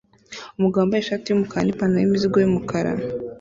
[0.57, 2.91] Umugabo wambaye ishati yumukara nipantaro yimizigo yumukara